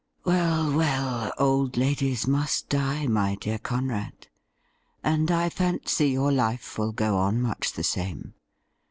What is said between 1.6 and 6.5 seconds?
ladies must die, my dear Conrad, and I fancy your